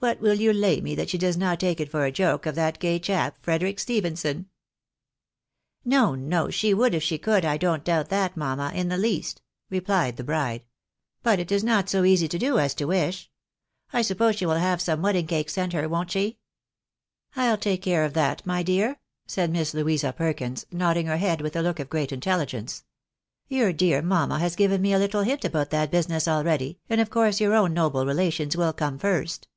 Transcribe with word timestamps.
What 0.00 0.20
will 0.20 0.34
you 0.34 0.52
lay 0.52 0.82
me 0.82 0.94
that 0.96 1.08
she 1.08 1.16
does 1.16 1.38
not 1.38 1.58
take 1.58 1.80
it 1.80 1.90
for 1.90 2.04
a 2.04 2.12
joke 2.12 2.44
of 2.44 2.54
that 2.56 2.78
gay 2.78 2.98
chap, 2.98 3.38
Frederic 3.40 3.80
Stephenson?"" 3.80 4.50
ISTo, 5.86 6.14
no, 6.16 6.50
she 6.50 6.74
would 6.74 6.94
if 6.94 7.02
she 7.02 7.16
could, 7.16 7.42
I 7.42 7.56
don't 7.56 7.82
doubt 7.82 8.10
that, 8.10 8.36
mamma, 8.36 8.70
in 8.74 8.88
the 8.90 8.98
least," 8.98 9.40
replied 9.70 10.18
the 10.18 10.22
bride;" 10.24 10.64
but 11.22 11.38
it 11.40 11.50
is 11.50 11.64
not 11.64 11.88
so 11.88 12.04
easy 12.04 12.28
to 12.28 12.38
do 12.38 12.58
as 12.58 12.74
to 12.74 12.84
wish. 12.84 13.30
I 13.94 14.02
suppose 14.02 14.36
she 14.36 14.44
will 14.44 14.56
have 14.56 14.82
some 14.82 15.00
wedding 15.00 15.26
cake 15.26 15.48
sent 15.48 15.72
her, 15.72 15.88
won't 15.88 16.10
she?"" 16.10 16.36
I'll 17.34 17.56
take 17.56 17.80
care 17.80 18.04
of 18.04 18.12
that, 18.12 18.44
my 18.44 18.62
dear," 18.62 18.98
said 19.26 19.50
Miss 19.50 19.72
Louisa 19.72 20.12
Perkins, 20.12 20.66
nodding 20.70 21.06
her 21.06 21.16
head 21.16 21.40
with 21.40 21.56
a 21.56 21.62
look 21.62 21.80
of 21.80 21.88
great 21.88 22.12
intelligence." 22.12 22.84
Your 23.48 23.72
dear 23.72 24.02
mamma 24.02 24.38
has 24.38 24.54
given 24.54 24.82
me 24.82 24.92
a 24.92 24.98
Uttle 25.00 25.24
hint 25.24 25.46
about 25.46 25.70
that 25.70 25.90
business 25.90 26.28
already, 26.28 26.78
and 26.90 27.00
of 27.00 27.08
course 27.08 27.40
your 27.40 27.54
own 27.54 27.72
noble 27.72 28.04
relations 28.04 28.54
wUl 28.54 28.74
come 28.74 28.98
first." 28.98 29.48